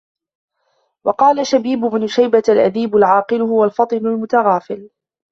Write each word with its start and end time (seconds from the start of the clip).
وَقَالَ 1.05 1.45
شَبِيبُ 1.47 1.79
بْنُ 1.79 2.07
شَيْبَةَ 2.07 2.43
الْأَدِيبُ 2.49 2.95
الْعَاقِلُ 2.95 3.41
هُوَ 3.41 3.63
الْفَطِنُ 3.63 4.05
الْمُتَغَافِلُ 4.07 4.89